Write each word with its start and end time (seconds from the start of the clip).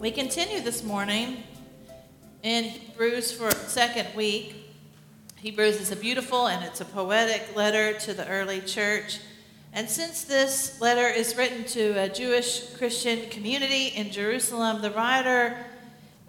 We 0.00 0.10
continue 0.10 0.62
this 0.62 0.82
morning 0.82 1.42
in 2.42 2.64
Hebrews 2.64 3.32
for 3.32 3.48
a 3.48 3.54
second 3.54 4.08
week. 4.16 4.54
Hebrews 5.36 5.78
is 5.78 5.92
a 5.92 5.96
beautiful 5.96 6.46
and 6.46 6.64
it's 6.64 6.80
a 6.80 6.86
poetic 6.86 7.54
letter 7.54 7.92
to 8.00 8.14
the 8.14 8.26
early 8.26 8.62
church. 8.62 9.18
And 9.74 9.90
since 9.90 10.24
this 10.24 10.80
letter 10.80 11.06
is 11.06 11.36
written 11.36 11.64
to 11.64 12.02
a 12.02 12.08
Jewish 12.08 12.72
Christian 12.78 13.28
community 13.28 13.88
in 13.88 14.10
Jerusalem, 14.10 14.80
the 14.80 14.90
writer 14.90 15.66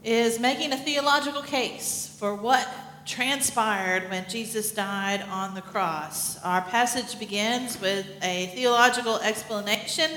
is 0.03 0.37
making 0.37 0.73
a 0.73 0.77
theological 0.77 1.41
case 1.41 2.13
for 2.19 2.35
what 2.35 2.67
transpired 3.05 4.09
when 4.09 4.27
Jesus 4.27 4.73
died 4.73 5.21
on 5.29 5.55
the 5.55 5.61
cross. 5.61 6.43
Our 6.43 6.61
passage 6.63 7.17
begins 7.17 7.79
with 7.79 8.05
a 8.21 8.47
theological 8.47 9.19
explanation 9.19 10.11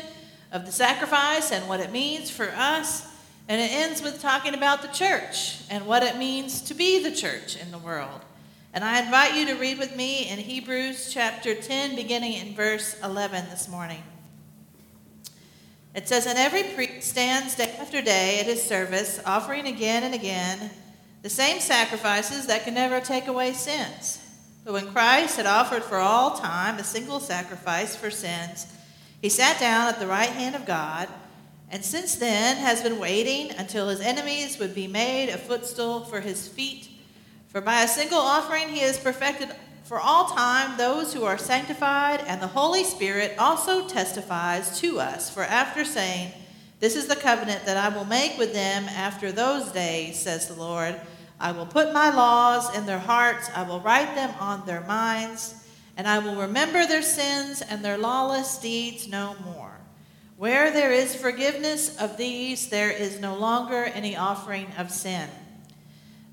of 0.51 0.67
the 0.67 0.73
sacrifice 0.73 1.53
and 1.53 1.69
what 1.69 1.79
it 1.79 1.93
means 1.93 2.31
for 2.31 2.49
us. 2.57 3.14
And 3.49 3.61
it 3.61 3.71
ends 3.71 4.03
with 4.03 4.23
talking 4.23 4.55
about 4.55 4.81
the 4.81 4.89
church 4.89 5.61
and 5.71 5.87
what 5.87 6.03
it 6.03 6.17
means 6.17 6.63
to 6.63 6.75
be 6.75 7.03
the 7.03 7.15
church 7.15 7.57
in 7.57 7.71
the 7.71 7.79
world. 7.79 8.23
And 8.73 8.83
I 8.83 9.03
invite 9.03 9.35
you 9.35 9.47
to 9.47 9.55
read 9.55 9.79
with 9.79 9.95
me 9.95 10.29
in 10.29 10.39
Hebrews 10.39 11.13
chapter 11.13 11.55
10, 11.55 11.95
beginning 11.95 12.33
in 12.33 12.55
verse 12.55 12.97
11 13.05 13.51
this 13.51 13.69
morning. 13.69 14.03
It 15.95 16.09
says, 16.09 16.27
And 16.27 16.39
every 16.39 16.65
priest 16.75 17.09
stands 17.09 17.55
day 17.55 17.73
after 17.79 18.03
day 18.03 18.41
at 18.41 18.47
his 18.47 18.63
service, 18.63 19.21
offering 19.25 19.67
again 19.67 20.03
and 20.03 20.15
again 20.15 20.71
the 21.23 21.31
same 21.31 21.61
sacrifices 21.61 22.47
that 22.47 22.65
can 22.65 22.75
never 22.75 23.01
take 23.01 23.29
away 23.29 23.53
sins. 23.53 24.19
But 24.65 24.73
when 24.73 24.91
Christ 24.91 25.37
had 25.37 25.47
offered 25.47 25.85
for 25.85 25.99
all 25.99 26.37
time 26.39 26.79
a 26.79 26.85
single 26.85 27.21
sacrifice 27.21 27.95
for 27.95 28.11
sins, 28.11 28.67
he 29.21 29.29
sat 29.29 29.61
down 29.61 29.87
at 29.89 30.01
the 30.01 30.07
right 30.07 30.31
hand 30.31 30.57
of 30.57 30.67
God 30.67 31.09
and 31.71 31.85
since 31.85 32.17
then 32.17 32.57
has 32.57 32.83
been 32.83 32.99
waiting 32.99 33.51
until 33.53 33.89
his 33.89 34.01
enemies 34.01 34.59
would 34.59 34.75
be 34.75 34.87
made 34.87 35.29
a 35.29 35.39
footstool 35.39 36.01
for 36.01 36.21
his 36.21 36.47
feet. 36.47 36.89
For 37.49 37.61
by 37.61 37.83
a 37.83 37.89
single 37.89 38.19
offering 38.19 38.69
he 38.69 38.81
has 38.81 38.99
perfected 38.99 39.51
for 39.85 40.01
all 40.01 40.29
time 40.29 40.79
those 40.79 41.13
who 41.13 41.25
are 41.25 41.37
sanctified, 41.37 42.21
and 42.27 42.41
the 42.41 42.47
Holy 42.47 42.85
Spirit 42.85 43.35
also 43.39 43.87
testifies 43.87 44.81
to 44.81 44.99
us. 44.99 45.29
For 45.29 45.43
after 45.43 45.85
saying, 45.85 46.33
This 46.81 46.97
is 46.97 47.07
the 47.07 47.17
covenant 47.17 47.67
that 47.67 47.77
I 47.77 47.95
will 47.95 48.07
make 48.07 48.39
with 48.39 48.55
them 48.55 48.85
after 48.85 49.31
those 49.31 49.71
days, 49.73 50.19
says 50.19 50.49
the 50.49 50.55
Lord, 50.55 50.99
I 51.39 51.53
will 51.53 51.67
put 51.67 51.93
my 51.93 52.15
laws 52.15 52.75
in 52.75 52.87
their 52.87 52.99
hearts, 52.99 53.51
I 53.55 53.65
will 53.65 53.81
write 53.81 54.15
them 54.15 54.33
on 54.41 54.65
their 54.65 54.81
minds, 54.83 55.55
and 55.99 56.09
I 56.09 56.19
will 56.19 56.37
remember 56.37 56.87
their 56.87 57.03
sins 57.03 57.61
and 57.61 57.85
their 57.85 57.99
lawless 57.99 58.57
deeds 58.57 59.07
no 59.07 59.37
more. 59.45 59.84
Where 60.37 60.73
there 60.73 60.93
is 60.93 61.15
forgiveness 61.15 61.97
of 61.97 62.17
these, 62.17 62.69
there 62.69 62.91
is 62.91 63.21
no 63.21 63.37
longer 63.37 63.85
any 63.85 64.17
offering 64.17 64.67
of 64.77 64.91
sin. 64.91 65.29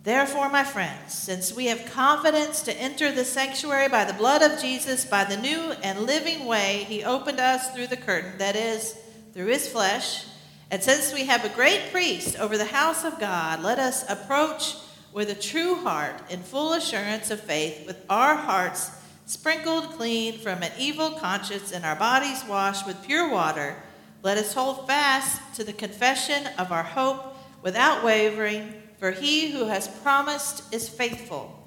Therefore, 0.03 0.49
my 0.49 0.63
friends, 0.63 1.13
since 1.13 1.53
we 1.53 1.67
have 1.67 1.85
confidence 1.85 2.63
to 2.63 2.73
enter 2.73 3.11
the 3.11 3.23
sanctuary 3.23 3.88
by 3.88 4.03
the 4.03 4.13
blood 4.13 4.41
of 4.41 4.59
Jesus, 4.59 5.06
by 5.06 5.23
the 5.23 5.38
new 5.38 5.73
and 5.84 6.00
living 6.07 6.47
way 6.47 6.85
he 6.88 7.03
opened 7.03 7.40
us 7.40 7.69
through 7.69 7.88
the 7.88 7.97
curtain, 7.97 8.40
that 8.40 8.56
is, 8.56 8.97
through 9.34 9.45
his 9.45 9.67
flesh, 9.67 10.25
and 10.72 10.81
since 10.81 11.13
we 11.13 11.25
have 11.25 11.45
a 11.45 11.50
great 11.50 11.91
priest 11.91 12.40
over 12.40 12.57
the 12.57 12.66
house 12.66 13.03
of 13.03 13.19
God, 13.19 13.61
let 13.61 13.78
us 13.78 14.09
approach 14.09 14.78
with 15.13 15.29
a 15.29 15.35
true 15.35 15.75
heart 15.75 16.16
in 16.31 16.41
full 16.41 16.73
assurance 16.73 17.29
of 17.29 17.40
faith, 17.40 17.85
with 17.85 18.03
our 18.09 18.35
hearts 18.35 18.90
sprinkled 19.28 19.90
clean 19.91 20.40
from 20.40 20.63
an 20.63 20.72
evil 20.79 21.11
conscience 21.11 21.72
and 21.72 21.85
our 21.85 21.95
bodies 21.95 22.44
washed 22.45 22.88
with 22.88 23.03
pure 23.03 23.29
water. 23.29 23.75
Let 24.24 24.38
us 24.38 24.54
hold 24.54 24.86
fast 24.86 25.56
to 25.56 25.64
the 25.64 25.74
confession 25.74 26.48
of 26.59 26.72
our 26.72 26.84
hope 26.84 27.36
without 27.64 28.04
wavering, 28.04 28.74
for 29.00 29.12
he 29.12 29.52
who 29.52 29.66
has 29.66 29.88
promised 29.88 30.72
is 30.72 30.88
faithful. 30.88 31.58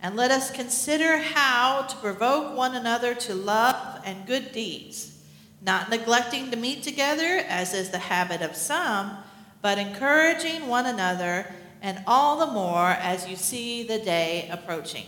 And 0.00 0.14
let 0.14 0.30
us 0.30 0.52
consider 0.52 1.18
how 1.18 1.82
to 1.82 1.96
provoke 1.96 2.56
one 2.56 2.76
another 2.76 3.14
to 3.14 3.34
love 3.34 4.00
and 4.04 4.26
good 4.26 4.52
deeds, 4.52 5.18
not 5.60 5.90
neglecting 5.90 6.52
to 6.52 6.56
meet 6.56 6.84
together, 6.84 7.44
as 7.48 7.74
is 7.74 7.90
the 7.90 7.98
habit 7.98 8.42
of 8.42 8.54
some, 8.54 9.16
but 9.60 9.78
encouraging 9.78 10.68
one 10.68 10.86
another, 10.86 11.52
and 11.82 12.02
all 12.06 12.38
the 12.38 12.52
more 12.52 12.90
as 12.90 13.28
you 13.28 13.34
see 13.34 13.82
the 13.82 13.98
day 13.98 14.48
approaching. 14.52 15.06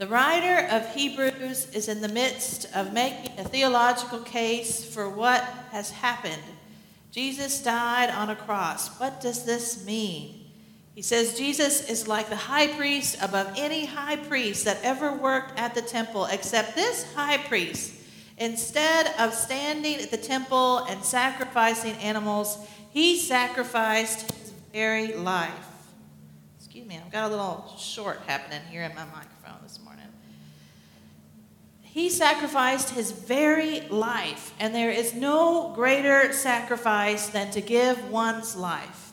The 0.00 0.08
writer 0.08 0.66
of 0.68 0.94
Hebrews 0.94 1.74
is 1.74 1.86
in 1.86 2.00
the 2.00 2.08
midst 2.08 2.74
of 2.74 2.94
making 2.94 3.38
a 3.38 3.44
theological 3.44 4.20
case 4.20 4.82
for 4.82 5.10
what 5.10 5.42
has 5.72 5.90
happened. 5.90 6.40
Jesus 7.10 7.62
died 7.62 8.08
on 8.08 8.30
a 8.30 8.34
cross. 8.34 8.98
What 8.98 9.20
does 9.20 9.44
this 9.44 9.84
mean? 9.84 10.46
He 10.94 11.02
says 11.02 11.36
Jesus 11.36 11.90
is 11.90 12.08
like 12.08 12.30
the 12.30 12.36
high 12.36 12.68
priest 12.68 13.18
above 13.20 13.52
any 13.58 13.84
high 13.84 14.16
priest 14.16 14.64
that 14.64 14.78
ever 14.82 15.12
worked 15.12 15.58
at 15.58 15.74
the 15.74 15.82
temple, 15.82 16.24
except 16.30 16.74
this 16.74 17.12
high 17.12 17.36
priest, 17.36 17.92
instead 18.38 19.12
of 19.18 19.34
standing 19.34 19.96
at 19.96 20.10
the 20.10 20.16
temple 20.16 20.78
and 20.88 21.04
sacrificing 21.04 21.92
animals, 21.96 22.56
he 22.88 23.18
sacrificed 23.18 24.30
his 24.30 24.52
very 24.72 25.12
life. 25.12 25.52
Excuse 26.56 26.86
me, 26.86 26.96
I've 26.96 27.12
got 27.12 27.26
a 27.26 27.28
little 27.28 27.74
short 27.76 28.20
happening 28.26 28.62
here 28.70 28.84
in 28.84 28.94
my 28.94 29.04
microphone. 29.04 29.30
He 31.92 32.08
sacrificed 32.08 32.90
his 32.90 33.10
very 33.10 33.80
life, 33.88 34.54
and 34.60 34.72
there 34.72 34.92
is 34.92 35.12
no 35.12 35.72
greater 35.74 36.32
sacrifice 36.32 37.26
than 37.26 37.50
to 37.50 37.60
give 37.60 38.10
one's 38.10 38.54
life. 38.54 39.12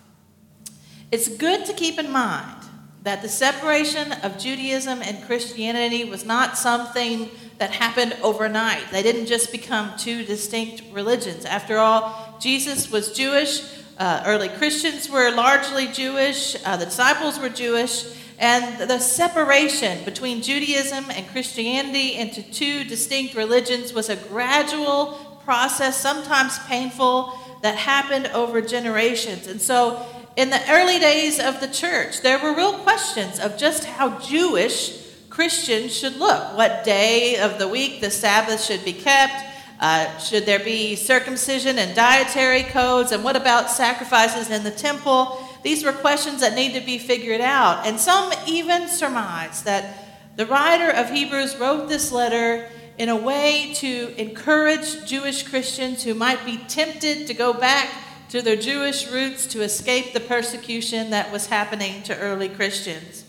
It's 1.11 1.27
good 1.27 1.65
to 1.65 1.73
keep 1.73 1.97
in 1.97 2.11
mind 2.11 2.65
that 3.01 3.23
the 3.23 3.29
separation 3.29 4.11
of 4.21 4.37
Judaism 4.37 5.01
and 5.01 5.25
Christianity 5.25 6.03
was 6.03 6.23
not 6.23 6.55
something 6.55 7.31
that 7.57 7.71
happened 7.71 8.15
overnight. 8.21 8.91
They 8.91 9.01
didn't 9.01 9.25
just 9.25 9.51
become 9.51 9.97
two 9.97 10.23
distinct 10.23 10.83
religions. 10.91 11.45
After 11.45 11.77
all, 11.77 12.37
Jesus 12.39 12.91
was 12.91 13.11
Jewish, 13.11 13.63
uh, 13.97 14.21
early 14.27 14.49
Christians 14.49 15.09
were 15.09 15.31
largely 15.31 15.87
Jewish, 15.87 16.55
uh, 16.63 16.77
the 16.77 16.85
disciples 16.85 17.39
were 17.39 17.49
Jewish. 17.49 18.16
And 18.39 18.89
the 18.89 18.99
separation 18.99 20.03
between 20.05 20.41
Judaism 20.43 21.05
and 21.09 21.27
Christianity 21.29 22.15
into 22.15 22.43
two 22.43 22.83
distinct 22.83 23.33
religions 23.33 23.93
was 23.93 24.09
a 24.09 24.15
gradual 24.15 25.39
process, 25.43 25.99
sometimes 25.99 26.59
painful, 26.67 27.33
that 27.63 27.75
happened 27.75 28.27
over 28.27 28.61
generations. 28.61 29.47
And 29.47 29.59
so, 29.59 30.05
in 30.35 30.51
the 30.51 30.61
early 30.69 30.99
days 30.99 31.39
of 31.39 31.59
the 31.61 31.67
church, 31.67 32.21
there 32.21 32.37
were 32.37 32.53
real 32.53 32.77
questions 32.79 33.39
of 33.39 33.57
just 33.57 33.85
how 33.85 34.19
Jewish 34.19 35.03
Christians 35.29 35.97
should 35.97 36.17
look. 36.17 36.55
What 36.55 36.83
day 36.83 37.37
of 37.37 37.57
the 37.57 37.67
week 37.67 38.01
the 38.01 38.11
Sabbath 38.11 38.63
should 38.63 38.85
be 38.85 38.93
kept? 38.93 39.43
Uh, 39.79 40.15
should 40.17 40.45
there 40.45 40.59
be 40.59 40.95
circumcision 40.95 41.79
and 41.79 41.95
dietary 41.95 42.63
codes? 42.63 43.11
And 43.11 43.23
what 43.23 43.35
about 43.35 43.71
sacrifices 43.71 44.51
in 44.51 44.63
the 44.63 44.71
temple? 44.71 45.46
These 45.63 45.83
were 45.83 45.91
questions 45.91 46.41
that 46.41 46.55
need 46.55 46.73
to 46.73 46.85
be 46.85 46.97
figured 46.97 47.41
out. 47.41 47.85
And 47.85 47.99
some 47.99 48.31
even 48.45 48.87
surmise 48.87 49.63
that 49.63 50.05
the 50.35 50.45
writer 50.45 50.91
of 50.91 51.09
Hebrews 51.09 51.57
wrote 51.57 51.89
this 51.89 52.11
letter 52.11 52.69
in 52.97 53.09
a 53.09 53.15
way 53.15 53.73
to 53.75 54.13
encourage 54.17 55.05
Jewish 55.05 55.43
Christians 55.43 56.03
who 56.03 56.13
might 56.13 56.45
be 56.45 56.57
tempted 56.57 57.27
to 57.27 57.33
go 57.33 57.53
back 57.53 57.89
to 58.29 58.41
their 58.41 58.55
Jewish 58.55 59.07
roots 59.09 59.47
to 59.47 59.61
escape 59.61 60.13
the 60.13 60.19
persecution 60.19 61.11
that 61.11 61.31
was 61.31 61.47
happening 61.47 62.03
to 62.03 62.17
early 62.17 62.49
Christians. 62.49 63.23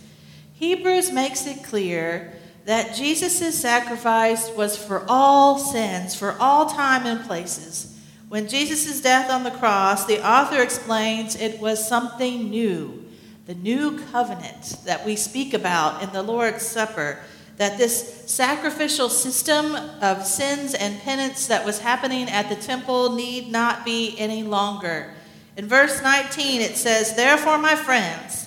Hebrews 0.54 1.12
makes 1.12 1.46
it 1.46 1.62
clear 1.62 2.32
that 2.64 2.94
Jesus' 2.94 3.58
sacrifice 3.58 4.50
was 4.50 4.76
for 4.76 5.04
all 5.08 5.58
sins, 5.58 6.14
for 6.14 6.36
all 6.40 6.66
time 6.66 7.06
and 7.06 7.24
places. 7.24 7.97
When 8.28 8.46
Jesus' 8.46 9.00
death 9.00 9.30
on 9.30 9.42
the 9.42 9.50
cross, 9.50 10.04
the 10.04 10.26
author 10.26 10.60
explains 10.60 11.34
it 11.34 11.60
was 11.60 11.88
something 11.88 12.50
new, 12.50 13.06
the 13.46 13.54
new 13.54 13.98
covenant 14.12 14.76
that 14.84 15.06
we 15.06 15.16
speak 15.16 15.54
about 15.54 16.02
in 16.02 16.12
the 16.12 16.22
Lord's 16.22 16.66
Supper. 16.66 17.20
That 17.56 17.78
this 17.78 18.30
sacrificial 18.30 19.08
system 19.08 19.74
of 20.02 20.26
sins 20.26 20.74
and 20.74 21.00
penance 21.00 21.46
that 21.46 21.64
was 21.64 21.80
happening 21.80 22.28
at 22.28 22.50
the 22.50 22.54
temple 22.54 23.14
need 23.14 23.50
not 23.50 23.84
be 23.86 24.14
any 24.18 24.42
longer. 24.42 25.10
In 25.56 25.66
verse 25.66 26.02
19, 26.02 26.60
it 26.60 26.76
says, 26.76 27.16
Therefore, 27.16 27.56
my 27.56 27.74
friends, 27.74 28.46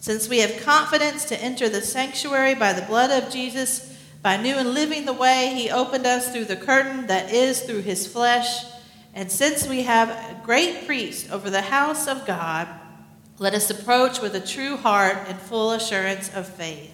since 0.00 0.28
we 0.28 0.40
have 0.40 0.64
confidence 0.64 1.24
to 1.26 1.40
enter 1.40 1.68
the 1.68 1.80
sanctuary 1.80 2.54
by 2.54 2.72
the 2.72 2.82
blood 2.82 3.10
of 3.10 3.30
Jesus, 3.30 3.96
by 4.20 4.36
new 4.36 4.56
and 4.56 4.74
living 4.74 5.06
the 5.06 5.12
way 5.12 5.52
he 5.54 5.70
opened 5.70 6.06
us 6.06 6.32
through 6.32 6.46
the 6.46 6.56
curtain 6.56 7.06
that 7.06 7.32
is 7.32 7.60
through 7.60 7.82
his 7.82 8.06
flesh, 8.06 8.64
and 9.14 9.30
since 9.30 9.66
we 9.66 9.82
have 9.82 10.08
a 10.08 10.40
great 10.44 10.86
priest 10.86 11.30
over 11.30 11.50
the 11.50 11.62
house 11.62 12.08
of 12.08 12.26
God, 12.26 12.66
let 13.38 13.54
us 13.54 13.70
approach 13.70 14.20
with 14.20 14.34
a 14.34 14.40
true 14.40 14.76
heart 14.76 15.18
and 15.26 15.38
full 15.38 15.72
assurance 15.72 16.32
of 16.34 16.46
faith. 16.48 16.90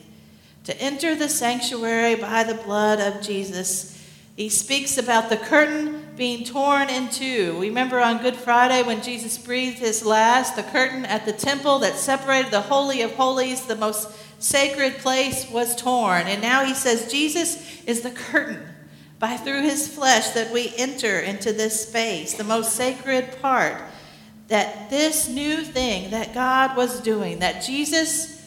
To 0.64 0.80
enter 0.80 1.14
the 1.14 1.28
sanctuary 1.28 2.16
by 2.16 2.44
the 2.44 2.54
blood 2.54 3.00
of 3.00 3.22
Jesus, 3.22 3.94
he 4.36 4.48
speaks 4.48 4.98
about 4.98 5.30
the 5.30 5.36
curtain 5.36 6.06
being 6.16 6.44
torn 6.44 6.90
in 6.90 7.08
two. 7.10 7.58
Remember 7.60 8.00
on 8.00 8.22
Good 8.22 8.36
Friday 8.36 8.82
when 8.82 9.02
Jesus 9.02 9.38
breathed 9.38 9.78
his 9.78 10.04
last, 10.04 10.56
the 10.56 10.62
curtain 10.64 11.04
at 11.04 11.24
the 11.24 11.32
temple 11.32 11.78
that 11.80 11.94
separated 11.94 12.50
the 12.50 12.60
Holy 12.60 13.02
of 13.02 13.12
Holies, 13.14 13.66
the 13.66 13.76
most 13.76 14.10
sacred 14.40 14.98
place, 14.98 15.48
was 15.50 15.76
torn. 15.76 16.26
And 16.26 16.42
now 16.42 16.64
he 16.64 16.74
says 16.74 17.10
Jesus 17.10 17.82
is 17.84 18.02
the 18.02 18.10
curtain 18.10 18.66
by 19.18 19.36
through 19.36 19.62
his 19.62 19.88
flesh 19.88 20.30
that 20.30 20.52
we 20.52 20.72
enter 20.76 21.18
into 21.18 21.52
this 21.52 21.88
space, 21.88 22.34
the 22.34 22.44
most 22.44 22.72
sacred 22.72 23.40
part. 23.42 23.82
That 24.48 24.88
this 24.88 25.28
new 25.28 25.62
thing 25.62 26.10
that 26.12 26.32
God 26.32 26.76
was 26.76 27.00
doing, 27.00 27.40
that 27.40 27.62
Jesus' 27.62 28.38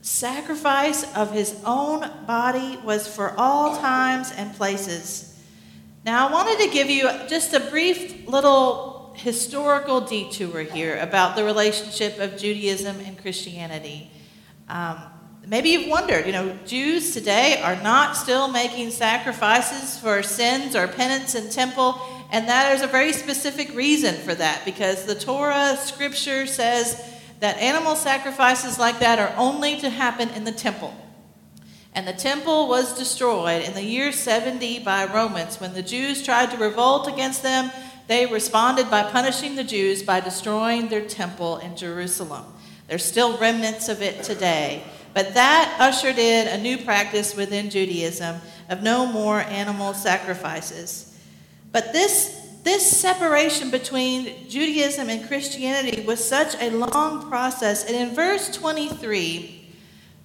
sacrifice 0.00 1.04
of 1.14 1.32
his 1.32 1.60
own 1.64 2.10
body 2.26 2.78
was 2.84 3.06
for 3.06 3.34
all 3.38 3.76
times 3.76 4.32
and 4.32 4.54
places. 4.54 5.38
Now, 6.04 6.26
I 6.26 6.32
wanted 6.32 6.64
to 6.64 6.70
give 6.70 6.88
you 6.88 7.08
just 7.28 7.52
a 7.52 7.60
brief 7.60 8.26
little 8.26 9.14
historical 9.16 10.00
detour 10.00 10.62
here 10.62 10.96
about 10.98 11.36
the 11.36 11.44
relationship 11.44 12.18
of 12.18 12.36
Judaism 12.36 12.98
and 13.00 13.18
Christianity. 13.18 14.10
Um, 14.68 15.02
maybe 15.46 15.70
you've 15.70 15.88
wondered, 15.88 16.26
you 16.26 16.32
know, 16.32 16.58
Jews 16.66 17.12
today 17.14 17.60
are 17.62 17.76
not 17.82 18.16
still 18.16 18.48
making 18.48 18.90
sacrifices 18.90 19.98
for 19.98 20.22
sins 20.22 20.74
or 20.74 20.88
penance 20.88 21.34
in 21.34 21.50
temple, 21.50 22.00
and 22.30 22.48
that 22.48 22.74
is 22.74 22.82
a 22.82 22.86
very 22.86 23.12
specific 23.12 23.74
reason 23.74 24.14
for 24.14 24.34
that 24.34 24.64
because 24.64 25.04
the 25.04 25.14
Torah 25.14 25.76
scripture 25.76 26.46
says 26.46 27.14
that 27.40 27.56
animal 27.58 27.94
sacrifices 27.94 28.78
like 28.78 28.98
that 28.98 29.18
are 29.18 29.34
only 29.36 29.78
to 29.80 29.88
happen 29.88 30.28
in 30.30 30.44
the 30.44 30.52
temple. 30.52 30.94
And 31.94 32.06
the 32.06 32.12
temple 32.12 32.68
was 32.68 32.98
destroyed 32.98 33.62
in 33.62 33.74
the 33.74 33.82
year 33.82 34.12
70 34.12 34.80
by 34.80 35.06
Romans. 35.06 35.60
When 35.60 35.72
the 35.72 35.82
Jews 35.82 36.22
tried 36.22 36.50
to 36.50 36.56
revolt 36.56 37.08
against 37.08 37.42
them, 37.42 37.70
they 38.06 38.26
responded 38.26 38.90
by 38.90 39.02
punishing 39.10 39.56
the 39.56 39.64
Jews 39.64 40.02
by 40.02 40.20
destroying 40.20 40.88
their 40.88 41.06
temple 41.06 41.58
in 41.58 41.76
Jerusalem. 41.76 42.44
There's 42.88 43.04
still 43.04 43.36
remnants 43.38 43.88
of 43.88 44.00
it 44.00 44.22
today. 44.22 44.82
But 45.14 45.34
that 45.34 45.76
ushered 45.80 46.18
in 46.18 46.48
a 46.48 46.62
new 46.62 46.78
practice 46.78 47.34
within 47.34 47.70
Judaism 47.70 48.36
of 48.68 48.82
no 48.82 49.06
more 49.06 49.40
animal 49.40 49.94
sacrifices. 49.94 51.18
But 51.72 51.92
this 51.92 52.38
this 52.64 53.00
separation 53.00 53.70
between 53.70 54.48
Judaism 54.48 55.08
and 55.08 55.26
Christianity 55.26 56.02
was 56.02 56.22
such 56.22 56.54
a 56.60 56.70
long 56.70 57.28
process. 57.30 57.86
And 57.86 57.96
in 57.96 58.14
verse 58.14 58.54
23, 58.54 59.72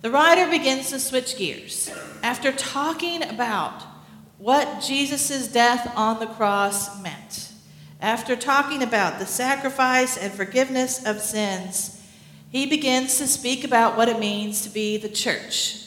the 0.01 0.11
writer 0.11 0.51
begins 0.51 0.89
to 0.89 0.99
switch 0.99 1.37
gears. 1.37 1.89
After 2.21 2.51
talking 2.51 3.23
about 3.23 3.83
what 4.39 4.81
Jesus' 4.81 5.47
death 5.47 5.93
on 5.95 6.19
the 6.19 6.25
cross 6.25 7.01
meant, 7.01 7.53
after 8.01 8.35
talking 8.35 8.83
about 8.83 9.19
the 9.19 9.25
sacrifice 9.25 10.17
and 10.17 10.33
forgiveness 10.33 11.05
of 11.05 11.21
sins, 11.21 12.02
he 12.53 12.65
begins 12.65 13.17
to 13.17 13.27
speak 13.27 13.65
about 13.65 13.97
what 13.97 14.07
it 14.07 14.19
means 14.19 14.61
to 14.61 14.69
be 14.69 14.95
the 14.95 15.09
church. 15.09 15.85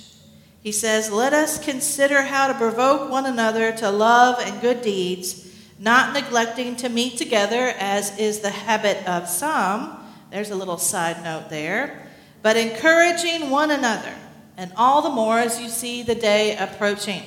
He 0.63 0.73
says, 0.73 1.11
Let 1.11 1.33
us 1.33 1.65
consider 1.65 2.21
how 2.21 2.49
to 2.49 2.55
provoke 2.55 3.11
one 3.11 3.25
another 3.25 3.73
to 3.73 3.91
love 3.91 4.39
and 4.41 4.61
good 4.61 4.83
deeds 4.83 5.47
not 5.79 6.15
neglecting 6.15 6.77
to 6.77 6.89
meet 6.89 7.19
together, 7.19 7.75
as 7.79 8.19
is 8.19 8.41
the 8.41 8.51
habit 8.51 9.07
of 9.07 9.29
some. 9.29 9.99
There's 10.31 10.51
a 10.51 10.55
little 10.55 10.79
side 10.79 11.23
note 11.23 11.51
there. 11.51 12.09
But 12.43 12.57
encouraging 12.57 13.51
one 13.51 13.71
another, 13.71 14.15
and 14.57 14.73
all 14.77 15.03
the 15.03 15.11
more 15.11 15.39
as 15.39 15.61
you 15.61 15.69
see 15.69 16.03
the 16.03 16.15
day 16.15 16.57
approaching. 16.57 17.23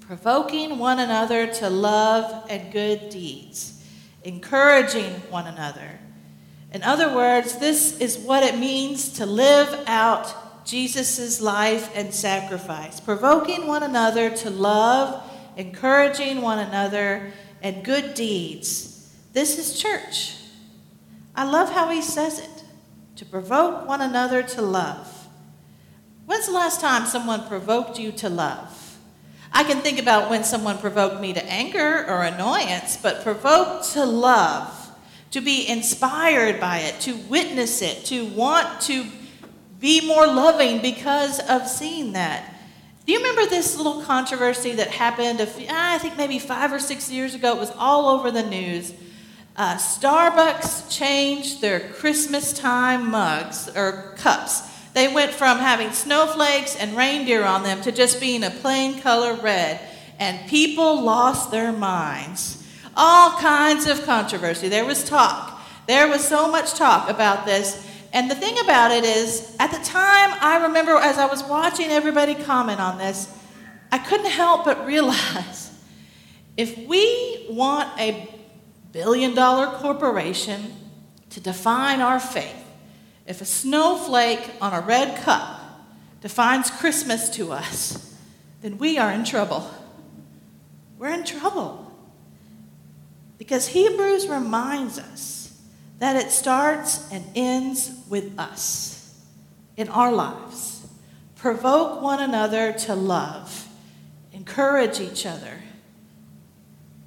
Provoking 0.00 0.78
one 0.78 0.98
another 0.98 1.46
to 1.54 1.70
love 1.70 2.46
and 2.50 2.72
good 2.72 3.10
deeds. 3.10 3.84
Encouraging 4.24 5.12
one 5.30 5.46
another. 5.46 5.99
In 6.72 6.82
other 6.82 7.14
words, 7.14 7.58
this 7.58 7.98
is 7.98 8.18
what 8.18 8.42
it 8.42 8.58
means 8.58 9.10
to 9.14 9.26
live 9.26 9.84
out 9.86 10.64
Jesus' 10.64 11.40
life 11.40 11.90
and 11.96 12.14
sacrifice. 12.14 13.00
Provoking 13.00 13.66
one 13.66 13.82
another 13.82 14.30
to 14.36 14.50
love, 14.50 15.22
encouraging 15.56 16.42
one 16.42 16.60
another, 16.60 17.32
and 17.62 17.84
good 17.84 18.14
deeds. 18.14 19.12
This 19.32 19.58
is 19.58 19.80
church. 19.80 20.36
I 21.34 21.44
love 21.44 21.72
how 21.72 21.90
he 21.90 22.02
says 22.02 22.38
it 22.38 22.64
to 23.16 23.24
provoke 23.24 23.86
one 23.86 24.00
another 24.00 24.42
to 24.42 24.62
love. 24.62 25.28
When's 26.26 26.46
the 26.46 26.52
last 26.52 26.80
time 26.80 27.06
someone 27.06 27.48
provoked 27.48 27.98
you 27.98 28.12
to 28.12 28.28
love? 28.28 28.98
I 29.52 29.64
can 29.64 29.78
think 29.78 29.98
about 29.98 30.30
when 30.30 30.44
someone 30.44 30.78
provoked 30.78 31.20
me 31.20 31.32
to 31.32 31.44
anger 31.44 32.06
or 32.06 32.22
annoyance, 32.22 32.96
but 32.96 33.24
provoked 33.24 33.92
to 33.92 34.04
love, 34.04 34.79
to 35.30 35.40
be 35.40 35.68
inspired 35.68 36.60
by 36.60 36.78
it, 36.78 37.00
to 37.00 37.16
witness 37.16 37.82
it, 37.82 38.04
to 38.06 38.26
want 38.26 38.80
to 38.82 39.06
be 39.78 40.06
more 40.06 40.26
loving 40.26 40.82
because 40.82 41.40
of 41.40 41.66
seeing 41.66 42.12
that. 42.12 42.54
Do 43.06 43.12
you 43.12 43.18
remember 43.18 43.46
this 43.46 43.76
little 43.76 44.02
controversy 44.02 44.72
that 44.72 44.88
happened, 44.88 45.40
few, 45.48 45.66
I 45.68 45.98
think 45.98 46.16
maybe 46.16 46.38
five 46.38 46.72
or 46.72 46.78
six 46.78 47.10
years 47.10 47.34
ago? 47.34 47.56
It 47.56 47.58
was 47.58 47.72
all 47.76 48.08
over 48.08 48.30
the 48.30 48.42
news. 48.42 48.92
Uh, 49.56 49.76
Starbucks 49.76 50.90
changed 50.90 51.60
their 51.60 51.80
Christmas 51.80 52.52
time 52.52 53.10
mugs 53.10 53.68
or 53.74 54.14
cups. 54.16 54.62
They 54.92 55.12
went 55.12 55.32
from 55.32 55.58
having 55.58 55.92
snowflakes 55.92 56.76
and 56.76 56.96
reindeer 56.96 57.44
on 57.44 57.62
them 57.62 57.80
to 57.82 57.92
just 57.92 58.20
being 58.20 58.44
a 58.44 58.50
plain 58.50 59.00
color 59.00 59.34
red. 59.34 59.80
And 60.18 60.48
people 60.48 61.02
lost 61.02 61.50
their 61.50 61.72
minds. 61.72 62.59
All 62.96 63.32
kinds 63.38 63.86
of 63.86 64.04
controversy. 64.04 64.68
There 64.68 64.84
was 64.84 65.04
talk. 65.04 65.60
There 65.86 66.08
was 66.08 66.26
so 66.26 66.50
much 66.50 66.74
talk 66.74 67.08
about 67.08 67.46
this. 67.46 67.86
And 68.12 68.30
the 68.30 68.34
thing 68.34 68.58
about 68.58 68.90
it 68.90 69.04
is, 69.04 69.56
at 69.58 69.70
the 69.70 69.78
time, 69.84 70.36
I 70.40 70.64
remember 70.66 70.92
as 70.92 71.16
I 71.16 71.26
was 71.26 71.44
watching 71.44 71.90
everybody 71.90 72.34
comment 72.34 72.80
on 72.80 72.98
this, 72.98 73.32
I 73.92 73.98
couldn't 73.98 74.30
help 74.30 74.64
but 74.64 74.86
realize 74.86 75.72
if 76.56 76.76
we 76.88 77.46
want 77.48 77.88
a 77.98 78.28
billion 78.92 79.34
dollar 79.34 79.78
corporation 79.78 80.74
to 81.30 81.40
define 81.40 82.00
our 82.00 82.18
faith, 82.18 82.64
if 83.26 83.40
a 83.40 83.44
snowflake 83.44 84.50
on 84.60 84.74
a 84.74 84.80
red 84.80 85.16
cup 85.22 85.60
defines 86.20 86.70
Christmas 86.70 87.30
to 87.30 87.52
us, 87.52 88.14
then 88.60 88.78
we 88.78 88.98
are 88.98 89.12
in 89.12 89.24
trouble. 89.24 89.70
We're 90.98 91.14
in 91.14 91.24
trouble. 91.24 91.89
Because 93.40 93.68
Hebrews 93.68 94.28
reminds 94.28 94.98
us 94.98 95.58
that 95.98 96.14
it 96.14 96.30
starts 96.30 97.10
and 97.10 97.24
ends 97.34 97.90
with 98.06 98.38
us 98.38 99.18
in 99.78 99.88
our 99.88 100.12
lives. 100.12 100.86
Provoke 101.36 102.02
one 102.02 102.20
another 102.20 102.74
to 102.74 102.94
love, 102.94 103.66
encourage 104.34 105.00
each 105.00 105.24
other. 105.24 105.62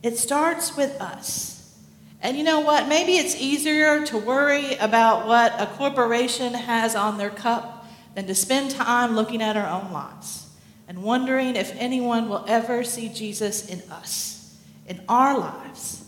It 0.02 0.18
starts 0.18 0.76
with 0.76 1.00
us. 1.00 1.78
And 2.20 2.36
you 2.36 2.44
know 2.44 2.62
what? 2.62 2.88
Maybe 2.88 3.18
it's 3.18 3.36
easier 3.36 4.04
to 4.08 4.18
worry 4.18 4.74
about 4.78 5.28
what 5.28 5.54
a 5.62 5.68
corporation 5.68 6.56
has 6.56 6.96
on 6.96 7.20
their 7.20 7.30
cup 7.30 7.86
than 8.16 8.26
to 8.26 8.34
spend 8.34 8.72
time 8.72 9.16
looking 9.16 9.44
at 9.44 9.56
our 9.56 9.70
own 9.70 9.92
lives 9.92 10.50
and 10.88 11.04
wondering 11.04 11.56
if 11.56 11.76
anyone 11.78 12.28
will 12.28 12.44
ever 12.48 12.84
see 12.84 13.08
Jesus 13.10 13.70
in 13.70 13.84
us, 13.92 14.58
in 14.88 15.00
our 15.08 15.38
lives, 15.38 16.03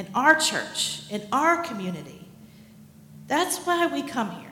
in 0.00 0.08
our 0.14 0.34
church, 0.34 1.02
in 1.10 1.22
our 1.30 1.62
community. 1.62 2.26
That's 3.26 3.58
why 3.58 3.86
we 3.86 4.02
come 4.02 4.30
here. 4.30 4.50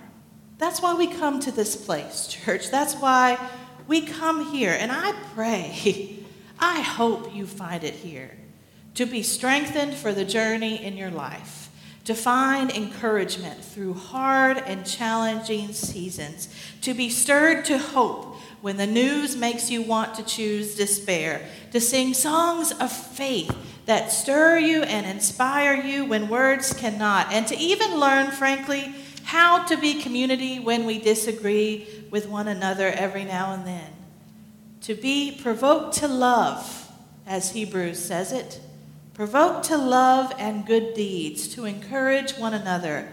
That's 0.59 0.83
why 0.83 0.93
we 0.95 1.07
come 1.07 1.41
to 1.41 1.51
this 1.51 1.75
place, 1.75 2.27
church. 2.27 2.71
That's 2.71 2.95
why 2.95 3.39
we 3.87 4.03
come 4.03 4.53
here. 4.53 4.77
And 4.79 4.93
I 4.93 5.13
pray, 5.35 6.19
I 6.59 6.83
hope 6.83 7.35
you 7.35 7.47
find 7.47 7.83
it 7.83 7.95
here 7.95 8.37
to 8.95 9.07
be 9.07 9.23
strengthened 9.23 9.95
for 9.95 10.13
the 10.13 10.25
journey 10.25 10.85
in 10.85 10.99
your 10.99 11.11
life, 11.11 11.71
to 12.05 12.15
find 12.15 12.71
encouragement 12.71 13.65
through 13.65 13.95
hard 13.95 14.59
and 14.59 14.85
challenging 14.85 15.73
seasons, 15.73 16.55
to 16.83 16.93
be 16.93 17.09
stirred 17.09 17.65
to 17.65 17.79
hope 17.79 18.37
when 18.61 18.77
the 18.77 18.87
news 18.87 19.35
makes 19.35 19.71
you 19.71 19.81
want 19.81 20.15
to 20.17 20.23
choose 20.25 20.75
despair, 20.75 21.41
to 21.73 21.81
sing 21.81 22.13
songs 22.13 22.73
of 22.73 22.93
faith 22.93 23.57
that 23.89 24.13
stir 24.13 24.59
you 24.59 24.83
and 24.83 25.07
inspire 25.07 25.73
you 25.73 26.05
when 26.05 26.29
words 26.29 26.75
cannot, 26.75 27.33
and 27.33 27.47
to 27.47 27.57
even 27.57 27.99
learn, 27.99 28.31
frankly, 28.31 28.95
how 29.25 29.65
to 29.65 29.79
be 29.79 30.03
community 30.03 30.59
when 30.59 30.85
we 30.85 30.99
disagree 30.99 31.89
with 32.11 32.29
one 32.29 32.49
another 32.49 32.89
every 32.89 33.25
now 33.25 33.55
and 33.55 33.67
then. 33.67 33.91
To 34.83 34.95
be 34.95 35.41
provoked 35.43 35.95
to 35.97 36.07
love, 36.07 36.93
as 37.27 37.53
Hebrews 37.53 37.99
says 37.99 38.31
it, 38.31 38.61
provoked 39.15 39.65
to 39.69 39.79
love 39.79 40.35
and 40.39 40.67
good 40.67 40.93
deeds, 40.93 41.49
to 41.55 41.65
encourage 41.65 42.33
one 42.33 42.53
another. 42.53 43.11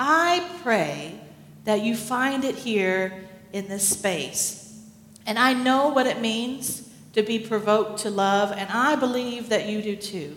I 0.00 0.50
pray 0.64 1.20
that 1.66 1.82
you 1.82 1.94
find 1.94 2.42
it 2.42 2.56
here 2.56 3.28
in 3.52 3.68
this 3.68 3.88
space. 3.88 4.76
And 5.24 5.38
I 5.38 5.52
know 5.52 5.90
what 5.90 6.08
it 6.08 6.20
means 6.20 6.92
to 7.16 7.22
be 7.22 7.38
provoked 7.38 8.00
to 8.00 8.10
love, 8.10 8.52
and 8.52 8.68
I 8.70 8.94
believe 8.94 9.48
that 9.48 9.66
you 9.66 9.80
do 9.80 9.96
too. 9.96 10.36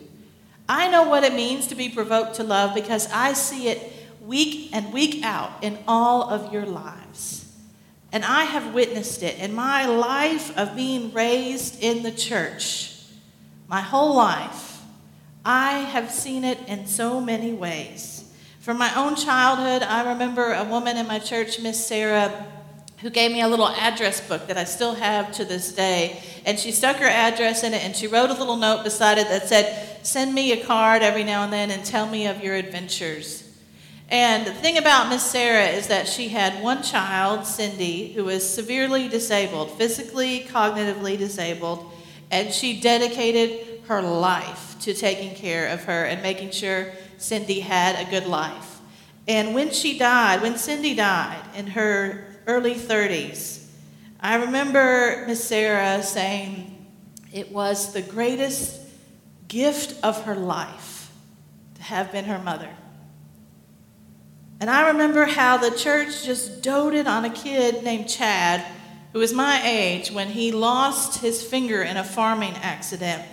I 0.69 0.89
know 0.89 1.03
what 1.03 1.25
it 1.25 1.33
means 1.33 1.67
to 1.67 1.75
be 1.75 1.89
provoked 1.89 2.35
to 2.35 2.43
love 2.43 2.73
because 2.73 3.11
I 3.11 3.33
see 3.33 3.67
it 3.67 3.91
week 4.21 4.69
and 4.71 4.93
week 4.93 5.23
out 5.25 5.61
in 5.61 5.77
all 5.87 6.29
of 6.29 6.53
your 6.53 6.65
lives. 6.65 7.53
And 8.13 8.23
I 8.23 8.45
have 8.45 8.73
witnessed 8.73 9.23
it 9.23 9.37
in 9.39 9.53
my 9.53 9.87
life 9.87 10.57
of 10.57 10.75
being 10.75 11.11
raised 11.11 11.83
in 11.83 12.01
the 12.01 12.13
church. 12.13 13.03
My 13.67 13.81
whole 13.81 14.15
life, 14.15 14.81
I 15.43 15.79
have 15.79 16.09
seen 16.09 16.45
it 16.45 16.59
in 16.65 16.87
so 16.87 17.19
many 17.19 17.51
ways. 17.51 18.31
From 18.61 18.77
my 18.77 18.95
own 18.95 19.15
childhood, 19.15 19.83
I 19.83 20.13
remember 20.13 20.53
a 20.53 20.63
woman 20.63 20.95
in 20.95 21.07
my 21.07 21.19
church, 21.19 21.59
Miss 21.59 21.85
Sarah, 21.85 22.45
who 23.01 23.09
gave 23.09 23.31
me 23.31 23.41
a 23.41 23.47
little 23.47 23.69
address 23.69 24.19
book 24.27 24.47
that 24.47 24.57
I 24.57 24.65
still 24.65 24.93
have 24.93 25.31
to 25.33 25.45
this 25.45 25.71
day. 25.73 26.21
And 26.45 26.59
she 26.59 26.71
stuck 26.71 26.97
her 26.97 27.07
address 27.07 27.63
in 27.63 27.73
it 27.73 27.83
and 27.83 27.95
she 27.95 28.07
wrote 28.07 28.29
a 28.29 28.33
little 28.33 28.57
note 28.57 28.83
beside 28.83 29.17
it 29.17 29.27
that 29.29 29.47
said, 29.47 30.05
Send 30.05 30.33
me 30.33 30.51
a 30.51 30.65
card 30.65 31.01
every 31.01 31.23
now 31.23 31.43
and 31.43 31.53
then 31.53 31.71
and 31.71 31.83
tell 31.85 32.07
me 32.07 32.27
of 32.27 32.43
your 32.43 32.55
adventures. 32.55 33.45
And 34.09 34.45
the 34.45 34.53
thing 34.53 34.77
about 34.77 35.09
Miss 35.09 35.23
Sarah 35.23 35.67
is 35.67 35.87
that 35.87 36.07
she 36.07 36.29
had 36.29 36.63
one 36.63 36.81
child, 36.81 37.45
Cindy, 37.45 38.11
who 38.13 38.25
was 38.25 38.47
severely 38.47 39.07
disabled, 39.07 39.71
physically, 39.71 40.45
cognitively 40.49 41.17
disabled, 41.17 41.91
and 42.31 42.51
she 42.51 42.81
dedicated 42.81 43.81
her 43.87 44.01
life 44.01 44.77
to 44.81 44.93
taking 44.93 45.35
care 45.35 45.67
of 45.67 45.83
her 45.83 46.05
and 46.05 46.23
making 46.23 46.51
sure 46.51 46.91
Cindy 47.17 47.59
had 47.59 48.07
a 48.07 48.09
good 48.09 48.25
life. 48.25 48.79
And 49.27 49.53
when 49.53 49.71
she 49.71 49.99
died, 49.99 50.41
when 50.41 50.57
Cindy 50.57 50.95
died 50.95 51.43
in 51.55 51.67
her 51.67 52.28
early 52.49 52.73
30s, 52.73 53.63
I 54.19 54.35
remember 54.35 55.23
Miss 55.27 55.43
Sarah 55.43 56.01
saying 56.01 56.87
it 57.31 57.51
was 57.51 57.93
the 57.93 58.01
greatest 58.01 58.81
gift 59.47 60.03
of 60.03 60.23
her 60.23 60.35
life 60.35 61.11
to 61.75 61.83
have 61.83 62.11
been 62.11 62.25
her 62.25 62.39
mother. 62.39 62.69
And 64.59 64.67
I 64.67 64.89
remember 64.89 65.25
how 65.25 65.57
the 65.57 65.69
church 65.69 66.25
just 66.25 66.63
doted 66.63 67.05
on 67.05 67.23
a 67.23 67.29
kid 67.29 67.83
named 67.83 68.09
Chad, 68.09 68.65
who 69.13 69.19
was 69.19 69.31
my 69.31 69.61
age, 69.63 70.11
when 70.11 70.29
he 70.29 70.51
lost 70.51 71.21
his 71.21 71.43
finger 71.43 71.83
in 71.83 71.97
a 71.97 72.03
farming 72.03 72.55
accident. 72.55 73.23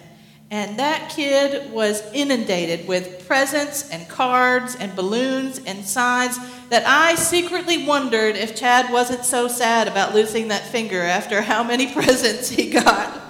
And 0.51 0.79
that 0.79 1.11
kid 1.11 1.73
was 1.73 2.03
inundated 2.13 2.87
with 2.87 3.27
presents 3.27 3.91
and 3.91 4.09
cards 4.09 4.77
and 4.77 4.95
balloons 4.95 5.61
and 5.67 5.85
signs 5.85 6.39
that 6.69 6.85
I 6.87 7.17
secretly 7.17 7.85
wondered 7.85 8.37
if 8.37 8.55
Chad 8.55 8.93
wasn't 8.93 9.25
so 9.25 9.49
sad 9.49 9.89
about 9.89 10.15
losing 10.15 10.49
that 10.49 10.63
finger 10.63 11.03
after 11.03 11.43
how 11.43 11.65
many 11.65 11.93
presents 11.93 12.49
he 12.49 12.71
got. 12.71 13.21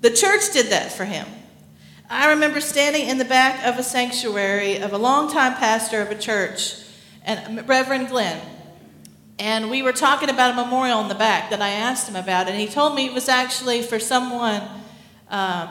The 0.00 0.10
church 0.10 0.52
did 0.52 0.66
that 0.66 0.92
for 0.92 1.04
him. 1.04 1.26
I 2.10 2.30
remember 2.30 2.60
standing 2.60 3.08
in 3.08 3.18
the 3.18 3.24
back 3.24 3.66
of 3.66 3.78
a 3.78 3.82
sanctuary 3.82 4.76
of 4.76 4.92
a 4.92 4.98
longtime 4.98 5.54
pastor 5.54 6.02
of 6.02 6.10
a 6.10 6.18
church 6.18 6.74
and 7.24 7.66
Reverend 7.66 8.08
Glenn. 8.08 8.40
And 9.38 9.70
we 9.70 9.82
were 9.82 9.92
talking 9.92 10.28
about 10.28 10.52
a 10.52 10.54
memorial 10.54 11.00
in 11.00 11.08
the 11.08 11.14
back 11.14 11.50
that 11.50 11.60
I 11.60 11.70
asked 11.70 12.08
him 12.08 12.16
about, 12.16 12.48
and 12.48 12.60
he 12.60 12.68
told 12.68 12.94
me 12.94 13.06
it 13.06 13.12
was 13.12 13.28
actually 13.28 13.82
for 13.82 13.98
someone, 13.98 14.62
um, 15.28 15.68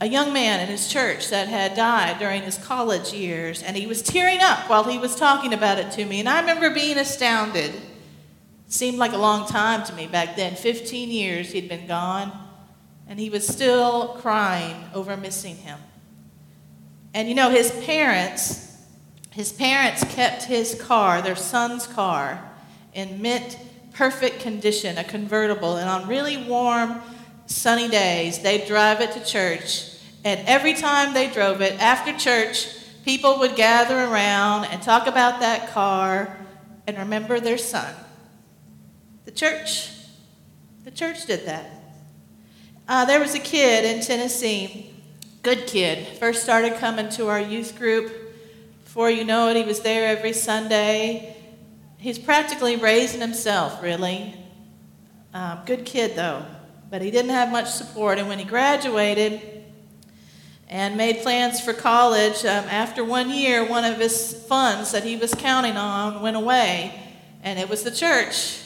a 0.00 0.08
young 0.08 0.32
man 0.32 0.60
in 0.60 0.68
his 0.68 0.88
church 0.88 1.28
that 1.28 1.48
had 1.48 1.74
died 1.74 2.18
during 2.18 2.42
his 2.42 2.56
college 2.56 3.12
years, 3.12 3.62
and 3.62 3.76
he 3.76 3.86
was 3.86 4.02
tearing 4.02 4.40
up 4.40 4.70
while 4.70 4.84
he 4.84 4.98
was 4.98 5.14
talking 5.14 5.52
about 5.52 5.78
it 5.78 5.90
to 5.92 6.04
me. 6.04 6.20
And 6.20 6.28
I 6.28 6.40
remember 6.40 6.70
being 6.70 6.96
astounded. 6.96 7.74
It 7.74 8.72
seemed 8.72 8.98
like 8.98 9.12
a 9.12 9.18
long 9.18 9.46
time 9.46 9.84
to 9.84 9.92
me 9.94 10.06
back 10.06 10.36
then 10.36 10.54
15 10.54 11.10
years 11.10 11.52
he'd 11.52 11.68
been 11.68 11.86
gone, 11.86 12.32
and 13.08 13.18
he 13.18 13.28
was 13.28 13.46
still 13.46 14.16
crying 14.20 14.84
over 14.94 15.16
missing 15.16 15.56
him. 15.56 15.78
And 17.12 17.28
you 17.28 17.34
know, 17.34 17.50
his 17.50 17.70
parents 17.84 18.70
his 19.30 19.52
parents 19.52 20.04
kept 20.12 20.44
his 20.44 20.74
car, 20.74 21.22
their 21.22 21.36
son's 21.36 21.86
car, 21.86 22.42
in 22.92 23.22
mint 23.22 23.58
perfect 23.92 24.40
condition, 24.40 24.98
a 24.98 25.04
convertible, 25.04 25.76
and 25.76 25.88
on 25.88 26.08
really 26.08 26.36
warm, 26.36 27.00
sunny 27.46 27.88
days, 27.88 28.40
they'd 28.40 28.66
drive 28.66 29.00
it 29.00 29.12
to 29.12 29.24
church. 29.24 29.89
And 30.24 30.46
every 30.46 30.74
time 30.74 31.14
they 31.14 31.30
drove 31.30 31.60
it, 31.60 31.80
after 31.80 32.16
church, 32.16 32.68
people 33.04 33.38
would 33.38 33.56
gather 33.56 33.98
around 33.98 34.66
and 34.66 34.82
talk 34.82 35.06
about 35.06 35.40
that 35.40 35.70
car 35.70 36.36
and 36.86 36.98
remember 36.98 37.40
their 37.40 37.58
son. 37.58 37.94
The 39.24 39.30
church, 39.30 39.90
the 40.84 40.90
church 40.90 41.26
did 41.26 41.46
that. 41.46 41.70
Uh, 42.88 43.04
there 43.04 43.20
was 43.20 43.34
a 43.34 43.38
kid 43.38 43.84
in 43.84 44.02
Tennessee, 44.02 44.92
good 45.42 45.66
kid, 45.66 46.18
first 46.18 46.42
started 46.42 46.74
coming 46.74 47.08
to 47.10 47.28
our 47.28 47.40
youth 47.40 47.78
group 47.78 48.20
before 48.90 49.08
you 49.08 49.22
know 49.22 49.48
it, 49.48 49.56
he 49.56 49.62
was 49.62 49.82
there 49.82 50.08
every 50.08 50.32
Sunday. 50.32 51.36
He's 51.98 52.18
practically 52.18 52.74
raising 52.74 53.20
himself, 53.20 53.80
really. 53.80 54.34
Um, 55.32 55.60
good 55.64 55.84
kid, 55.84 56.16
though, 56.16 56.44
but 56.90 57.00
he 57.00 57.12
didn't 57.12 57.30
have 57.30 57.52
much 57.52 57.70
support. 57.70 58.18
And 58.18 58.26
when 58.26 58.40
he 58.40 58.44
graduated 58.44 59.59
and 60.70 60.96
made 60.96 61.18
plans 61.18 61.60
for 61.60 61.72
college, 61.72 62.44
um, 62.44 62.64
after 62.70 63.04
one 63.04 63.28
year, 63.28 63.68
one 63.68 63.84
of 63.84 63.98
his 63.98 64.32
funds 64.48 64.92
that 64.92 65.02
he 65.02 65.16
was 65.16 65.34
counting 65.34 65.76
on 65.76 66.22
went 66.22 66.36
away. 66.36 66.94
And 67.42 67.58
it 67.58 67.68
was 67.68 67.82
the 67.82 67.90
church 67.90 68.60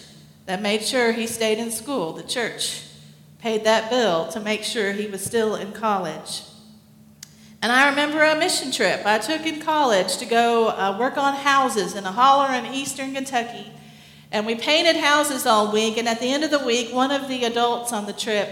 that 0.44 0.60
made 0.60 0.82
sure 0.82 1.12
he 1.12 1.26
stayed 1.26 1.58
in 1.58 1.70
school. 1.70 2.12
The 2.12 2.22
church 2.22 2.82
paid 3.38 3.64
that 3.64 3.88
bill 3.88 4.28
to 4.28 4.40
make 4.40 4.64
sure 4.64 4.92
he 4.92 5.06
was 5.06 5.24
still 5.24 5.56
in 5.56 5.72
college. 5.72 6.42
And 7.62 7.72
I 7.72 7.88
remember 7.88 8.22
a 8.22 8.38
mission 8.38 8.70
trip 8.70 9.06
I 9.06 9.18
took 9.18 9.46
in 9.46 9.62
college 9.62 10.18
to 10.18 10.26
go 10.26 10.68
uh, 10.68 10.98
work 11.00 11.16
on 11.16 11.32
houses 11.32 11.94
in 11.94 12.04
a 12.04 12.12
holler 12.12 12.52
in 12.52 12.66
eastern 12.66 13.14
Kentucky. 13.14 13.72
And 14.30 14.44
we 14.44 14.56
painted 14.56 14.96
houses 14.96 15.46
all 15.46 15.72
week. 15.72 15.96
And 15.96 16.06
at 16.06 16.20
the 16.20 16.30
end 16.30 16.44
of 16.44 16.50
the 16.50 16.58
week, 16.58 16.92
one 16.92 17.10
of 17.10 17.28
the 17.28 17.44
adults 17.44 17.94
on 17.94 18.04
the 18.04 18.12
trip 18.12 18.50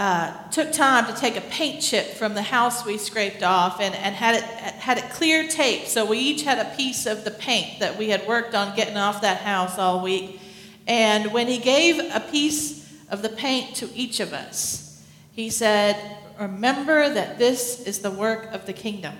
uh, 0.00 0.32
took 0.48 0.72
time 0.72 1.04
to 1.04 1.20
take 1.20 1.36
a 1.36 1.42
paint 1.42 1.82
chip 1.82 2.14
from 2.14 2.32
the 2.32 2.40
house 2.40 2.86
we 2.86 2.96
scraped 2.96 3.42
off 3.42 3.82
and, 3.82 3.94
and 3.94 4.14
had, 4.14 4.34
it, 4.34 4.42
had 4.42 4.96
it 4.96 5.04
clear 5.10 5.46
tape. 5.46 5.84
So 5.84 6.06
we 6.06 6.16
each 6.16 6.42
had 6.42 6.58
a 6.58 6.74
piece 6.74 7.04
of 7.04 7.22
the 7.22 7.30
paint 7.30 7.80
that 7.80 7.98
we 7.98 8.08
had 8.08 8.26
worked 8.26 8.54
on 8.54 8.74
getting 8.74 8.96
off 8.96 9.20
that 9.20 9.42
house 9.42 9.78
all 9.78 10.02
week. 10.02 10.40
And 10.86 11.34
when 11.34 11.48
he 11.48 11.58
gave 11.58 11.98
a 11.98 12.18
piece 12.18 12.90
of 13.10 13.20
the 13.20 13.28
paint 13.28 13.76
to 13.76 13.90
each 13.94 14.20
of 14.20 14.32
us, 14.32 15.04
he 15.32 15.50
said, 15.50 16.16
Remember 16.38 17.10
that 17.10 17.38
this 17.38 17.86
is 17.86 17.98
the 17.98 18.10
work 18.10 18.50
of 18.54 18.64
the 18.64 18.72
kingdom. 18.72 19.12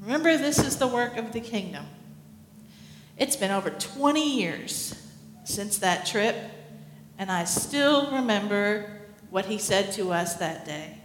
Remember, 0.00 0.36
this 0.36 0.58
is 0.58 0.78
the 0.78 0.88
work 0.88 1.16
of 1.16 1.32
the 1.32 1.40
kingdom. 1.40 1.86
It's 3.16 3.36
been 3.36 3.52
over 3.52 3.70
20 3.70 4.36
years 4.36 5.00
since 5.44 5.78
that 5.78 6.06
trip, 6.06 6.34
and 7.18 7.30
I 7.30 7.44
still 7.44 8.10
remember 8.10 8.96
what 9.30 9.46
he 9.46 9.58
said 9.58 9.92
to 9.92 10.12
us 10.12 10.34
that 10.34 10.64
day. 10.64 10.98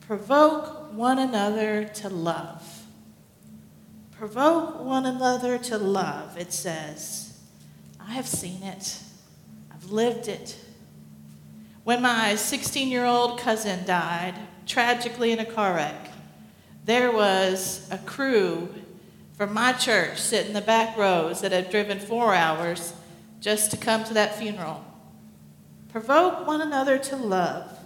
Provoke 0.00 0.92
one 0.92 1.18
another 1.18 1.84
to 1.84 2.08
love. 2.08 2.84
Provoke 4.10 4.80
one 4.80 5.06
another 5.06 5.58
to 5.58 5.78
love, 5.78 6.36
it 6.36 6.52
says. 6.52 7.40
I 7.98 8.12
have 8.12 8.26
seen 8.26 8.62
it, 8.62 8.98
I've 9.72 9.90
lived 9.90 10.28
it. 10.28 10.58
When 11.84 12.02
my 12.02 12.34
16 12.36 12.88
year 12.88 13.04
old 13.04 13.40
cousin 13.40 13.84
died 13.84 14.34
tragically 14.66 15.32
in 15.32 15.38
a 15.38 15.44
car 15.44 15.74
wreck, 15.74 16.10
there 16.84 17.12
was 17.12 17.88
a 17.90 17.98
crew 17.98 18.72
from 19.36 19.54
my 19.54 19.72
church 19.72 20.20
sitting 20.20 20.48
in 20.48 20.54
the 20.54 20.60
back 20.60 20.96
rows 20.96 21.40
that 21.40 21.52
had 21.52 21.70
driven 21.70 21.98
four 21.98 22.34
hours 22.34 22.94
just 23.40 23.70
to 23.70 23.76
come 23.76 24.04
to 24.04 24.14
that 24.14 24.36
funeral. 24.36 24.84
Provoke 25.92 26.46
one 26.46 26.62
another 26.62 26.96
to 26.96 27.16
love. 27.16 27.78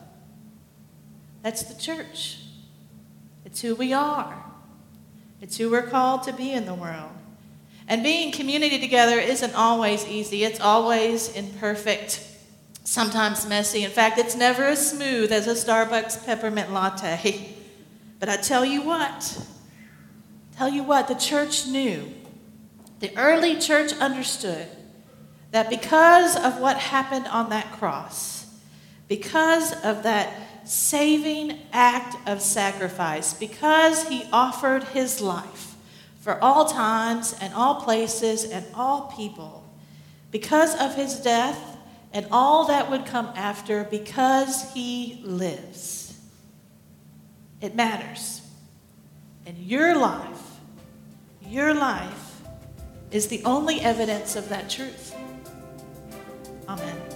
That's 1.43 1.65
the 1.65 1.81
church. 1.81 2.39
It's 3.45 3.61
who 3.61 3.75
we 3.75 3.93
are. 3.93 4.45
It's 5.41 5.57
who 5.57 5.71
we're 5.71 5.83
called 5.83 6.23
to 6.23 6.33
be 6.33 6.53
in 6.53 6.67
the 6.67 6.75
world. 6.75 7.11
And 7.89 8.03
being 8.03 8.33
community 8.33 8.79
together 8.81 9.19
isn't 9.19 9.55
always 9.55 10.07
easy, 10.07 10.45
it's 10.45 10.61
always 10.61 11.35
imperfect. 11.35 12.23
sometimes 12.85 13.49
messy. 13.49 13.83
In 13.83 13.91
fact, 13.91 14.17
it's 14.17 14.37
never 14.37 14.63
as 14.63 14.91
smooth 14.91 15.33
as 15.33 15.49
a 15.49 15.55
Starbucks 15.55 16.25
peppermint 16.25 16.73
latte. 16.73 17.53
But 18.19 18.31
I 18.31 18.37
tell 18.39 18.65
you 18.65 18.81
what, 18.81 19.39
tell 20.57 20.71
you 20.71 20.83
what, 20.83 21.07
the 21.07 21.15
church 21.15 21.67
knew, 21.67 22.11
the 23.01 23.15
early 23.15 23.59
church 23.59 23.93
understood 23.93 24.69
that 25.51 25.71
because 25.71 26.37
of 26.37 26.59
what 26.61 26.77
happened 26.77 27.27
on 27.29 27.51
that 27.51 27.73
cross, 27.73 28.47
because 29.09 29.73
of 29.85 30.03
that 30.03 30.33
saving 30.69 31.59
act 31.73 32.17
of 32.29 32.41
sacrifice, 32.43 33.35
because 33.35 34.09
he 34.09 34.25
offered 34.33 34.83
his 34.85 35.21
life 35.21 35.77
for 36.21 36.43
all 36.43 36.65
times 36.65 37.37
and 37.41 37.55
all 37.55 37.81
places 37.83 38.45
and 38.45 38.67
all 38.75 39.13
people, 39.17 39.65
because 40.33 40.75
of 40.81 40.95
his 40.97 41.21
death 41.21 41.77
and 42.13 42.27
all 42.33 42.67
that 42.67 42.91
would 42.91 43.07
come 43.07 43.27
after, 43.37 43.85
because 43.85 44.73
he 44.73 45.21
lives. 45.23 46.19
It 47.61 47.75
matters. 47.75 48.41
And 49.47 49.57
your 49.59 49.97
life, 49.97 50.43
your 51.47 51.75
life 51.75 52.41
is 53.11 53.29
the 53.29 53.45
only 53.45 53.81
evidence 53.81 54.35
of 54.35 54.49
that 54.49 54.69
truth. 54.69 55.15
Amen. 56.69 57.16